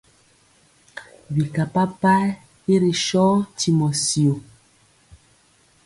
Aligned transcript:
Bika 1.33 1.63
papayɛ 1.73 2.29
i 2.73 2.75
ri 2.81 2.91
so 3.05 3.25
ntimɔ 3.49 3.87
syo. 4.05 4.33